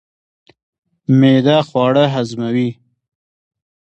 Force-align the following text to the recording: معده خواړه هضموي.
معده 1.19 1.57
خواړه 1.69 2.03
هضموي. 2.13 2.69